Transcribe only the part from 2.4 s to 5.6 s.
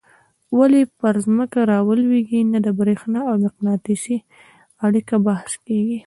نه د برېښنا او مقناطیس اړیکه بحث